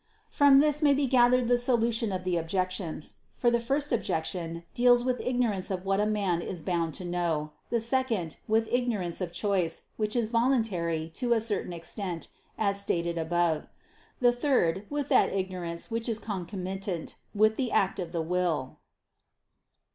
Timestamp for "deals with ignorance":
4.73-5.69